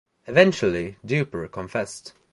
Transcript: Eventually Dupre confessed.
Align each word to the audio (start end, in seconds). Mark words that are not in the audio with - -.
Eventually 0.25 0.95
Dupre 1.05 1.47
confessed. 1.47 2.13